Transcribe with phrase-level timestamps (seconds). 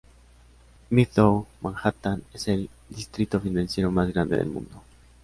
[0.89, 4.81] Midtown Manhattan es el distrito financiero más grande del mundo.